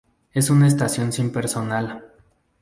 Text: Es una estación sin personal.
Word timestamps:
Es 0.33 0.49
una 0.49 0.65
estación 0.65 1.11
sin 1.13 1.31
personal. 1.31 2.11